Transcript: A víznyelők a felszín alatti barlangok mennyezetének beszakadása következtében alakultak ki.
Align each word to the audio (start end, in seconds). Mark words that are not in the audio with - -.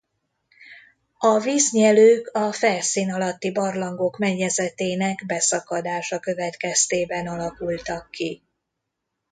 A 1.17 1.39
víznyelők 1.39 2.27
a 2.35 2.51
felszín 2.51 3.11
alatti 3.13 3.51
barlangok 3.51 4.17
mennyezetének 4.17 5.23
beszakadása 5.25 6.19
következtében 6.19 7.27
alakultak 7.27 8.09
ki. 8.11 8.43